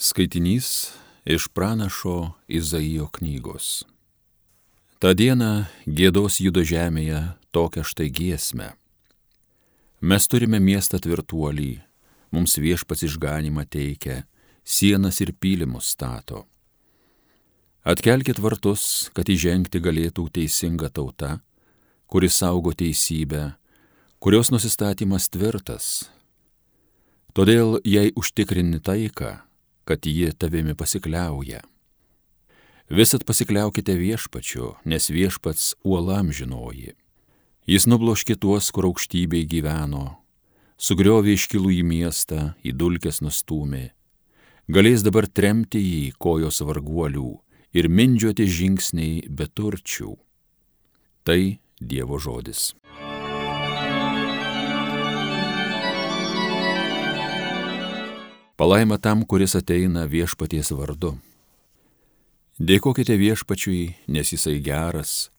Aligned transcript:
Skaitinys 0.00 0.90
iš 1.24 1.48
pranašo 1.48 2.30
Izaijo 2.48 3.08
knygos. 3.10 3.82
Ta 5.02 5.10
diena 5.10 5.66
gėdos 5.90 6.36
judo 6.38 6.62
žemėje 6.62 7.18
tokią 7.50 7.82
štai 7.82 8.06
giesmę. 8.14 8.68
Mes 9.98 10.28
turime 10.30 10.60
miestą 10.62 11.00
tvirtuolį, 11.02 11.80
mums 12.30 12.54
viešpats 12.62 13.02
išganimą 13.08 13.64
teikia, 13.66 14.20
sienas 14.62 15.18
ir 15.18 15.32
pylimus 15.34 15.90
stato. 15.96 16.44
Atkelkit 17.82 18.38
vartus, 18.38 19.10
kad 19.10 19.26
įžengti 19.26 19.82
galėtų 19.82 20.28
teisinga 20.38 20.92
tauta, 20.94 21.40
kuris 22.06 22.38
saugo 22.38 22.70
teisybę, 22.70 23.56
kurios 24.22 24.54
nusistatymas 24.54 25.26
tvirtas. 25.26 26.06
Todėl, 27.34 27.80
jei 27.82 28.14
užtikrini 28.14 28.78
taiką, 28.78 29.34
kad 29.88 30.04
ji 30.06 30.28
tavimi 30.36 30.74
pasikliauja. 30.76 31.62
Visat 32.92 33.24
pasikliaukite 33.24 33.94
viešpačiu, 33.96 34.74
nes 34.84 35.08
viešpats 35.08 35.74
uolam 35.84 36.28
žinoji. 36.32 36.92
Jis 37.68 37.84
nubloškė 37.88 38.36
tuos, 38.40 38.68
kur 38.72 38.88
aukštybei 38.88 39.44
gyveno, 39.48 40.18
sugriovė 40.80 41.36
iškilų 41.36 41.72
į 41.80 41.82
miestą, 41.84 42.52
į 42.64 42.72
dulkes 42.80 43.20
nustūmė. 43.24 43.90
Galės 44.68 45.04
dabar 45.04 45.28
tremti 45.28 45.80
jį 45.80 46.04
kojos 46.20 46.60
varguolių 46.64 47.30
ir 47.76 47.88
mindžiuoti 47.88 48.48
žingsniai 48.48 49.28
beturčių. 49.28 50.12
Tai 51.24 51.40
Dievo 51.78 52.18
žodis. 52.18 52.72
Palaima 58.58 58.98
tam, 58.98 59.22
kuris 59.22 59.52
ateina 59.54 60.02
viešpaties 60.10 60.72
vardu. 60.74 61.12
Dėkokite 62.58 63.14
viešpačiui, 63.14 63.84
nes 64.10 64.32
jisai 64.34 64.56
geras, 64.58 65.30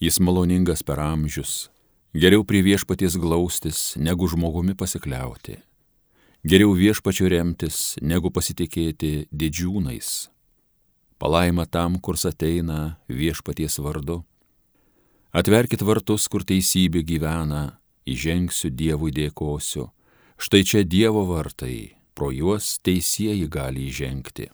jis 0.00 0.16
maloningas 0.24 0.80
per 0.80 1.02
amžius, 1.04 1.68
geriau 2.16 2.46
prie 2.48 2.64
viešpaties 2.64 3.18
glaustis, 3.20 3.82
negu 4.00 4.24
žmogumi 4.24 4.72
pasikliauti. 4.72 5.58
Geriau 6.48 6.72
viešpačiu 6.72 7.28
remtis, 7.28 8.00
negu 8.00 8.32
pasitikėti 8.32 9.28
didžiūnais. 9.28 10.32
Palaima 11.20 11.68
tam, 11.68 12.00
kurs 12.00 12.24
ateina 12.24 12.96
viešpaties 13.04 13.82
vardu. 13.84 14.22
Atverkit 15.28 15.84
vartus, 15.84 16.24
kur 16.24 16.40
teisybė 16.40 17.04
gyvena, 17.04 17.82
įžengsiu 18.08 18.72
Dievui 18.72 19.12
dėkosiu. 19.12 19.90
Štai 20.40 20.64
čia 20.64 20.88
Dievo 20.88 21.28
vartai, 21.28 22.00
pro 22.14 22.30
juos 22.34 22.78
teisėjai 22.84 23.48
gali 23.48 23.88
įžengti. 23.90 24.50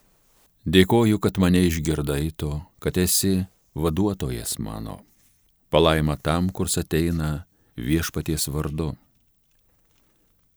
Dėkoju, 0.69 1.19
kad 1.23 1.39
mane 1.41 1.63
išgirdai 1.69 2.31
tu, 2.37 2.51
kad 2.83 2.99
esi 3.01 3.47
vaduotojas 3.75 4.59
mano. 4.59 5.01
Palaima 5.71 6.17
tam, 6.17 6.51
kurs 6.51 6.79
ateina 6.81 7.47
viešpaties 7.77 8.49
vardu. 8.53 8.95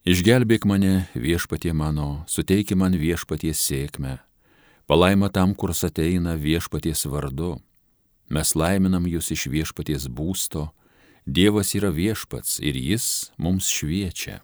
Išgelbėk 0.01 0.65
mane 0.65 1.05
viešpatie 1.13 1.73
mano, 1.77 2.25
suteiki 2.27 2.75
man 2.75 2.95
viešpaties 2.97 3.61
sėkmę. 3.61 4.17
Palaima 4.89 5.29
tam, 5.29 5.53
kurs 5.53 5.83
ateina 5.85 6.33
viešpaties 6.35 7.05
vardu. 7.05 7.59
Mes 8.31 8.55
laiminam 8.55 9.05
jūs 9.07 9.29
iš 9.35 9.45
viešpaties 9.51 10.07
būsto. 10.09 10.71
Dievas 11.27 11.75
yra 11.77 11.91
viešpats 11.93 12.57
ir 12.59 12.75
jis 12.75 13.31
mums 13.37 13.69
šviečia. 13.69 14.41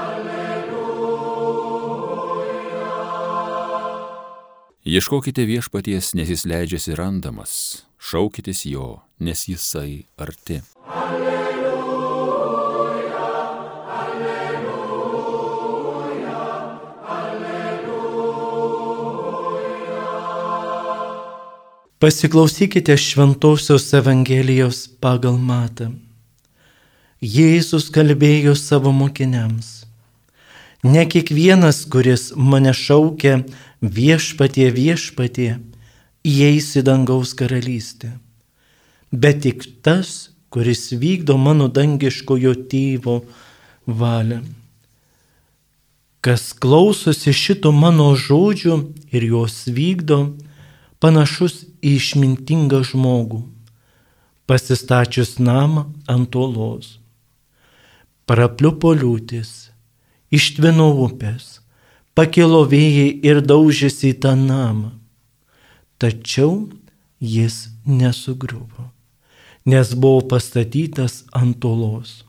alleluja. 0.03 1.19
Ieškokite 4.85 5.43
viešpaties, 5.45 6.13
nes 6.15 6.29
jis 6.31 6.45
leidžiasi 6.47 6.95
randamas, 6.95 7.85
šaukitės 7.99 8.65
jo, 8.71 9.01
nes 9.19 9.47
jisai 9.51 10.07
arti. 10.17 10.61
Alleluja. 10.87 11.28
Pasiklausykite 21.99 22.97
Šventojios 22.97 23.93
Evangelijos 23.93 24.85
pagal 25.03 25.35
matą. 25.35 25.89
Jėzus 27.19 27.89
kalbėjo 27.91 28.53
savo 28.55 28.93
mokiniams. 28.95 29.83
Ne 30.87 31.03
kiekvienas, 31.11 31.81
kuris 31.91 32.29
mane 32.39 32.71
šaukia 32.71 33.41
viešpatie 33.83 34.69
viešpatie, 34.71 35.49
įeis 36.23 36.69
į 36.79 36.85
dangaus 36.87 37.33
karalystę, 37.35 38.13
bet 39.11 39.43
tik 39.43 39.67
tas, 39.83 40.31
kuris 40.55 40.93
vykdo 40.95 41.35
mano 41.35 41.67
dangiškojo 41.67 42.53
tėvo 42.71 43.17
valią. 43.83 44.45
Kas 46.23 46.53
klausosi 46.55 47.35
šito 47.35 47.75
mano 47.75 48.13
žodžių 48.15 48.85
ir 49.11 49.27
juos 49.33 49.65
vykdo, 49.67 50.29
panašus 51.03 51.65
išmintingą 51.81 52.81
žmogų, 52.87 53.43
pasistačius 54.49 55.37
namą 55.39 55.87
ant 56.09 56.35
olos. 56.35 56.97
Prapliupo 58.29 58.93
liūtis, 58.93 59.71
ištvino 60.33 60.89
upės, 61.05 61.59
pakilo 62.13 62.63
vėjai 62.69 63.09
ir 63.25 63.41
daužėsi 63.41 64.13
į 64.13 64.19
tą 64.25 64.35
namą. 64.37 64.93
Tačiau 65.99 66.69
jis 67.19 67.67
nesugriuvo, 67.85 68.89
nes 69.65 69.93
buvo 69.93 70.21
pastatytas 70.31 71.23
ant 71.35 71.65
olos. 71.65 72.23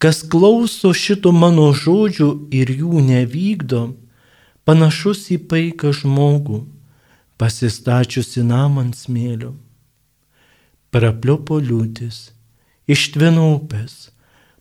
Kas 0.00 0.22
klauso 0.24 0.94
šito 0.96 1.32
mano 1.32 1.70
žodžių 1.76 2.28
ir 2.56 2.70
jų 2.72 3.02
nevykdo, 3.04 3.82
panašus 4.64 5.26
į 5.34 5.42
paiką 5.50 5.92
žmogų 5.96 6.62
pasistačiusi 7.40 8.44
namą 8.44 8.84
ant 8.84 8.98
smėlio. 8.98 9.54
Prapliupo 10.92 11.56
liūtis, 11.62 12.30
ištvino 12.90 13.46
upės, 13.54 14.10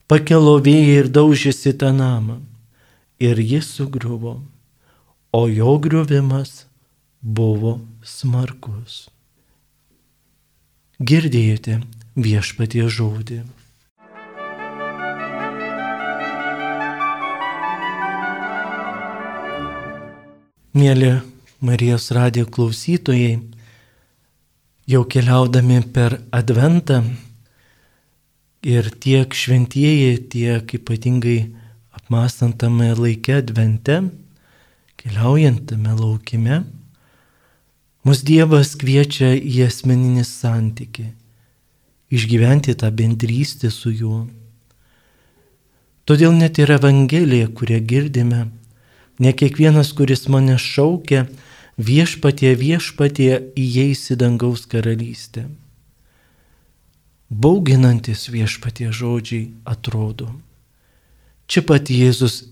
pakelo 0.07 0.55
vėjai 0.63 0.95
ir 1.01 1.11
daužėsi 1.11 1.73
tą 1.81 1.91
namą, 1.95 2.39
ir 3.19 3.39
jis 3.41 3.67
sugriuvo, 3.75 4.39
o 5.35 5.41
jo 5.51 5.75
griuvimas 5.83 6.65
buvo 7.21 7.79
smarkus. 8.05 9.07
Girdėjote 10.99 11.81
viešpatie 12.15 12.85
žodį. 12.91 13.41
Mėly 20.79 21.11
Marijos 21.59 22.11
radijo 22.15 22.45
klausytojai, 22.45 23.33
jau 24.87 25.01
keliaudami 25.03 25.81
per 25.91 26.13
Adventą 26.31 27.01
ir 28.63 28.87
tiek 29.03 29.35
šventieji, 29.35 30.13
tiek 30.31 30.71
ypatingai 30.77 31.49
apmastantame 31.91 32.93
laike 32.95 33.35
Advente, 33.41 33.97
keliaujantame 35.03 35.97
laukime, 35.99 36.61
mus 38.07 38.23
Dievas 38.23 38.71
kviečia 38.79 39.33
į 39.35 39.65
asmeninį 39.67 40.23
santyki, 40.23 41.09
išgyventi 42.07 42.77
tą 42.79 42.87
bendrystę 42.87 43.67
su 43.67 43.91
juo. 43.91 44.21
Todėl 46.07 46.39
net 46.39 46.55
ir 46.63 46.71
Evangelija, 46.79 47.51
kurią 47.51 47.83
girdime, 47.83 48.45
ne 49.19 49.35
kiekvienas, 49.35 49.91
kuris 49.91 50.29
mane 50.31 50.55
šaukia, 50.55 51.27
viešpatie 51.79 52.51
viešpatie 52.59 53.31
įeis 53.55 54.09
į 54.11 54.19
dangaus 54.19 54.65
karalystę. 54.67 55.47
Bauginantis 57.29 58.27
viešpatie 58.27 58.91
žodžiai 58.91 59.53
atrodo. 59.63 60.33
Čia 61.47 61.63
pat 61.63 61.89
Jėzus 61.89 62.49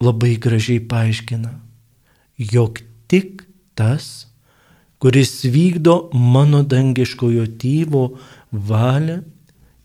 labai 0.00 0.36
gražiai 0.38 0.78
paaiškina, 0.80 1.50
jog 2.38 2.78
tik 3.10 3.42
tas, 3.74 4.28
kuris 5.02 5.42
vykdo 5.44 6.10
mano 6.14 6.62
dangiškojo 6.62 7.48
tėvo 7.58 8.04
valią, 8.52 9.22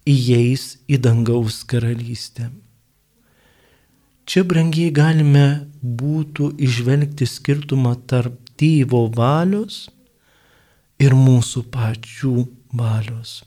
įeis 0.05 0.77
į 0.91 0.99
dangaus 1.01 1.63
karalystę. 1.63 2.51
Čia 4.27 4.43
brangiai 4.47 4.91
galime 4.95 5.47
būtų 5.83 6.53
išvelgti 6.63 7.27
skirtumą 7.27 7.95
tarp 8.07 8.42
tėvo 8.63 9.07
valios 9.11 9.89
ir 11.03 11.15
mūsų 11.17 11.65
pačių 11.73 12.35
valios. 12.79 13.41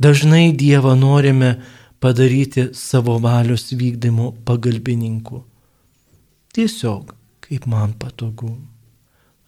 Dažnai 0.00 0.52
Dievą 0.56 0.94
norime 0.96 1.56
padaryti 2.00 2.70
savo 2.76 3.18
valios 3.20 3.68
vykdymo 3.72 4.32
pagalbininku. 4.48 5.42
Tiesiog 6.56 7.12
kaip 7.44 7.68
man 7.68 7.92
patogu 8.00 8.56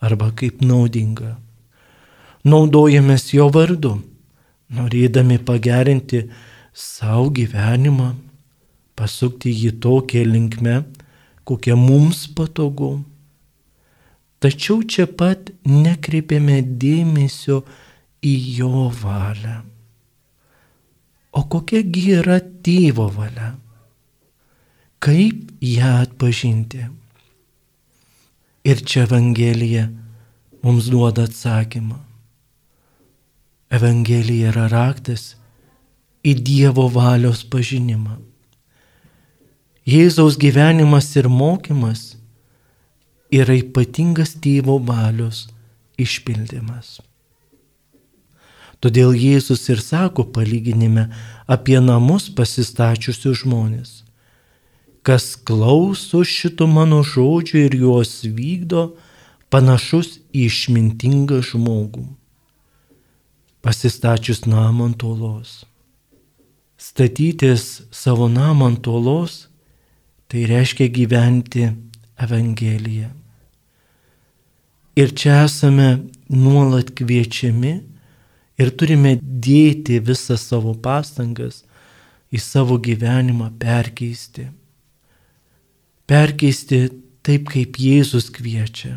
arba 0.04 0.30
kaip 0.36 0.60
naudinga. 0.60 1.36
Naudojamės 2.48 3.32
jo 3.34 3.48
vardu, 3.52 3.96
norėdami 4.72 5.40
pagerinti 5.44 6.22
savo 6.72 7.28
gyvenimą, 7.34 8.12
pasukti 8.96 9.52
jį 9.52 9.74
tokia 9.82 10.24
linkme, 10.24 10.82
kokia 11.44 11.76
mums 11.76 12.26
patogu. 12.36 12.98
Tačiau 14.38 14.84
čia 14.86 15.08
pat 15.10 15.50
nekreipiame 15.66 16.60
dėmesio 16.62 17.62
į 18.22 18.34
jo 18.58 18.86
valią. 19.00 19.56
O 21.38 21.42
kokiagi 21.50 22.04
yra 22.20 22.38
tėvo 22.64 23.08
valia? 23.14 23.52
Kaip 25.02 25.50
ją 25.62 25.90
atpažinti? 26.04 26.84
Ir 28.68 28.82
čia 28.86 29.04
Evangelija 29.06 29.88
mums 30.62 30.88
duoda 30.90 31.26
atsakymą. 31.28 31.98
Evangelija 33.74 34.52
yra 34.52 34.66
raktas 34.72 35.34
į 36.26 36.34
Dievo 36.42 36.88
valios 36.90 37.44
pažinimą. 37.46 38.16
Jėzaus 39.88 40.36
gyvenimas 40.40 41.10
ir 41.16 41.28
mokymas 41.32 42.17
yra 43.34 43.56
ypatingas 43.58 44.34
tėvo 44.42 44.78
valios 44.80 45.46
išpildymas. 46.00 46.98
Todėl 48.78 49.16
Jėzus 49.18 49.64
ir 49.72 49.82
sako 49.82 50.24
palyginime 50.34 51.08
apie 51.50 51.80
namus 51.82 52.28
pasistačiusius 52.30 53.42
žmonės. 53.42 53.90
Kas 55.02 55.34
klauso 55.34 56.22
šito 56.22 56.68
mano 56.70 57.00
žodžio 57.02 57.64
ir 57.66 57.74
juos 57.74 58.20
vykdo, 58.22 58.92
panašus 59.50 60.18
į 60.30 60.46
išmintingą 60.46 61.40
žmogų. 61.50 62.04
Pasistačius 63.64 64.44
namą 64.46 64.92
ant 64.92 65.02
olos. 65.02 65.64
Statytis 66.78 67.88
savo 67.90 68.28
namą 68.30 68.70
ant 68.70 68.86
olos 68.86 69.48
Tai 70.28 70.42
reiškia 70.44 70.90
gyventi 70.92 71.70
Evangeliją. 72.18 73.08
Ir 74.98 75.14
čia 75.14 75.44
esame 75.46 75.88
nuolat 76.28 76.90
kviečiami 76.98 77.74
ir 78.58 78.70
turime 78.74 79.14
dėti 79.22 80.00
visą 80.02 80.34
savo 80.40 80.74
pastangas 80.74 81.62
į 82.34 82.40
savo 82.42 82.80
gyvenimą 82.82 83.52
perkeisti. 83.60 84.48
Perkeisti 86.08 86.88
taip, 87.22 87.46
kaip 87.52 87.78
Jėzus 87.78 88.26
kviečia. 88.34 88.96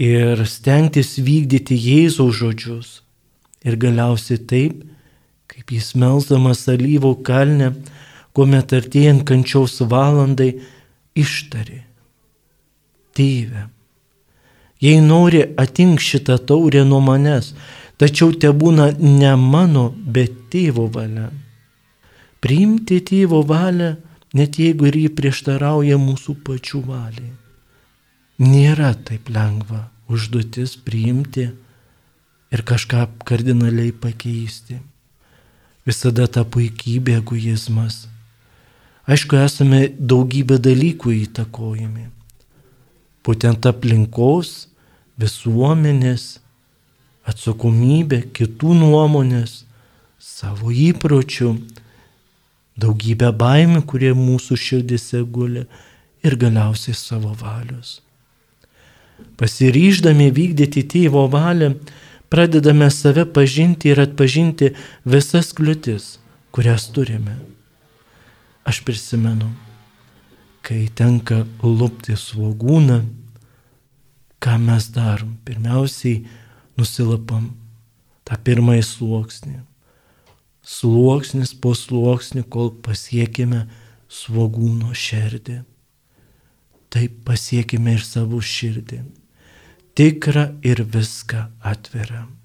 Ir 0.00 0.42
stengtis 0.48 1.18
vykdyti 1.20 1.76
Jėzaus 1.76 2.40
žodžius. 2.40 2.90
Ir 3.60 3.76
galiausiai 3.76 4.40
taip, 4.48 4.82
kaip 5.52 5.74
jis 5.76 5.92
melzamas 6.00 6.64
alyvų 6.72 7.18
kalne 7.22 7.74
kuomet 8.36 8.72
artėjant 8.76 9.24
kančiaus 9.28 9.80
valandai 9.90 10.54
ištari. 11.20 11.82
Tėve, 13.16 13.66
jei 14.80 15.00
nori 15.04 15.42
atink 15.60 16.00
šitą 16.00 16.38
taurę 16.48 16.84
nuo 16.88 17.00
manęs, 17.04 17.52
tačiau 18.00 18.32
te 18.32 18.52
būna 18.54 18.92
ne 18.98 19.34
mano, 19.36 19.90
bet 19.90 20.36
tėvo 20.52 20.86
valia. 20.94 21.28
Priimti 22.40 23.00
tėvo 23.04 23.42
valią, 23.44 23.96
net 24.32 24.56
jeigu 24.62 24.88
ir 24.88 24.96
jį 24.96 25.08
prieštarauja 25.18 25.98
mūsų 26.00 26.38
pačių 26.46 26.84
valiai. 26.86 27.32
Nėra 28.40 28.94
taip 29.04 29.28
lengva 29.28 29.90
užduotis 30.08 30.78
priimti 30.80 31.50
ir 32.50 32.62
kažką 32.66 33.04
kardinaliai 33.28 33.92
pakeisti. 33.92 34.78
Visada 35.86 36.26
ta 36.26 36.46
puikybė 36.48 37.18
egoizmas 37.20 38.06
Aišku, 39.10 39.34
esame 39.42 39.88
daugybę 39.98 40.60
dalykų 40.62 41.12
įtakojami. 41.24 42.04
Būtent 43.26 43.66
aplinkos, 43.66 44.68
visuomenės, 45.18 46.38
atsakomybė, 47.26 48.22
kitų 48.36 48.76
nuomonės, 48.78 49.64
savo 50.20 50.70
įpročių, 50.70 51.56
daugybę 52.80 53.32
baimių, 53.34 53.82
kurie 53.90 54.12
mūsų 54.14 54.56
širdise 54.56 55.24
guli 55.26 55.66
ir 56.22 56.36
galiausiai 56.38 56.94
savo 56.94 57.34
valios. 57.34 57.98
Pasiryždami 59.40 60.30
vykdyti 60.36 60.86
tėvo 60.86 61.26
valią, 61.32 61.74
pradedame 62.32 62.88
save 62.94 63.26
pažinti 63.26 63.90
ir 63.90 64.04
atpažinti 64.06 64.74
visas 65.04 65.50
kliūtis, 65.56 66.20
kurias 66.54 66.86
turime. 66.94 67.40
Aš 68.70 68.84
prisimenu, 68.86 69.48
kai 70.62 70.84
tenka 70.94 71.40
lupti 71.64 72.14
svogūną, 72.14 73.00
ką 74.38 74.52
mes 74.62 74.86
darom. 74.94 75.32
Pirmiausiai 75.42 76.20
nusilapam 76.78 77.48
tą 78.22 78.38
pirmąjį 78.46 78.84
sluoksnį. 78.86 79.56
Sluoksnis 80.62 81.50
po 81.58 81.74
sluoksnį, 81.74 82.44
kol 82.46 82.70
pasiekime 82.86 83.64
svogūno 84.06 84.94
šerdį. 84.94 85.64
Taip 86.94 87.22
pasiekime 87.26 87.98
ir 87.98 88.06
savo 88.06 88.38
širdį. 88.38 89.02
Tikra 89.98 90.52
ir 90.62 90.86
viską 90.86 91.48
atveriam. 91.74 92.36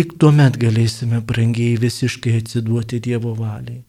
Tik 0.00 0.14
tuomet 0.16 0.54
galėsime 0.56 1.18
brangiai 1.28 1.74
visiškai 1.76 2.38
atsiduoti 2.38 3.02
Dievo 3.04 3.34
valiai, 3.36 3.82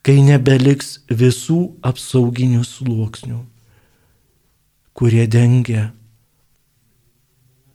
kai 0.00 0.14
nebeliks 0.24 1.02
visų 1.12 1.56
apsauginių 1.90 2.62
sluoksnių, 2.64 3.40
kurie 4.96 5.26
dengia 5.34 5.82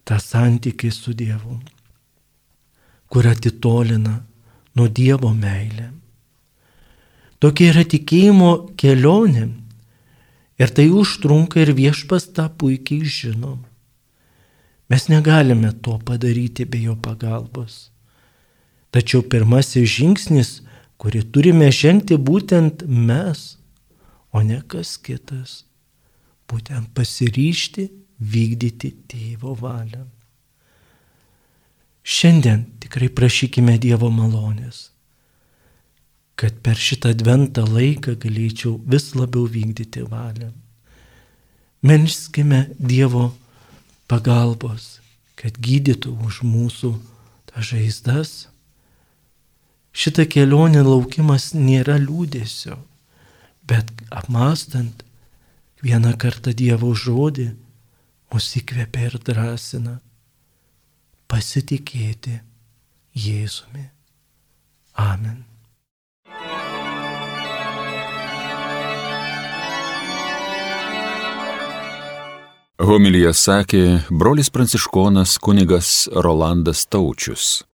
tą 0.10 0.18
santykį 0.24 0.90
su 0.97 1.14
Dievu, 1.19 1.59
kur 3.14 3.30
atitolina 3.35 4.16
nuo 4.74 4.90
Dievo 4.90 5.30
meilė. 5.30 5.92
Tokia 7.38 7.69
yra 7.76 7.85
tikėjimo 7.94 8.52
kelionė 8.81 9.45
ir 10.57 10.74
tai 10.74 10.90
užtrunka 10.90 11.62
ir 11.68 11.76
viešpas 11.78 12.31
tą 12.33 12.50
puikiai 12.50 13.06
žinom. 13.06 13.62
Mes 14.89 15.07
negalime 15.09 15.71
to 15.81 15.97
padaryti 16.06 16.65
be 16.65 16.81
jo 16.83 16.95
pagalbos. 16.95 17.89
Tačiau 18.94 19.25
pirmasis 19.27 19.89
žingsnis, 19.97 20.49
kurį 21.01 21.25
turime 21.33 21.71
žengti 21.73 22.18
būtent 22.21 22.85
mes, 22.87 23.57
o 24.31 24.42
ne 24.45 24.61
kas 24.71 24.95
kitas, 25.01 25.63
būtent 26.47 26.94
pasiryšti 26.95 27.89
vykdyti 28.19 28.92
tėvo 29.09 29.56
valią. 29.59 30.06
Šiandien 32.06 32.68
tikrai 32.83 33.09
prašykime 33.09 33.80
Dievo 33.81 34.11
malonės, 34.13 34.92
kad 36.37 36.59
per 36.61 36.77
šitą 36.77 37.15
adventą 37.15 37.63
laiką 37.65 38.13
galėčiau 38.21 38.75
vis 38.85 39.09
labiau 39.18 39.47
vykdyti 39.49 40.04
valią. 40.06 40.51
Melskime 41.81 42.68
Dievo 42.77 43.31
pagalbos, 44.12 45.00
kad 45.40 45.57
gydytų 45.59 46.14
už 46.28 46.42
mūsų 46.47 46.92
tą 47.50 47.64
žaizdas. 47.66 48.47
Šita 49.95 50.26
kelionė 50.28 50.83
laukimas 50.83 51.54
nėra 51.56 51.95
liūdėsio, 52.02 52.78
bet 53.64 53.92
apmastant 54.12 55.06
vieną 55.85 56.16
kartą 56.19 56.52
Dievo 56.52 56.92
žodį, 56.97 57.50
mus 58.33 58.52
įkvepia 58.59 59.09
ir 59.09 59.18
drąsina 59.24 60.00
pasitikėti 61.31 62.40
Jėzumi. 63.16 63.90
Amen. 65.00 65.44
Homilyje 72.75 73.29
sakė 73.39 73.81
brolis 74.11 74.49
pranciškonas 74.51 75.37
kunigas 75.39 76.09
Rolandas 76.11 76.83
Taučius. 76.91 77.65